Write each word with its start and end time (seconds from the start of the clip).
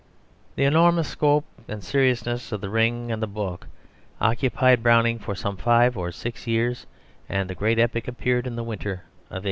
The 0.55 0.63
enormous 0.65 1.07
scope 1.09 1.45
and 1.67 1.83
seriousness 1.83 2.51
of 2.51 2.59
The 2.59 2.71
Ring 2.71 3.11
and 3.11 3.21
the 3.21 3.27
Book 3.27 3.67
occupied 4.19 4.81
Browning 4.81 5.19
for 5.19 5.35
some 5.35 5.57
five 5.57 5.95
or 5.95 6.11
six 6.11 6.47
years, 6.47 6.87
and 7.29 7.47
the 7.47 7.53
great 7.53 7.77
epic 7.77 8.07
appeared 8.07 8.47
in 8.47 8.55
the 8.55 8.63
winter 8.63 8.93
of 9.29 9.37
1868. 9.37 9.39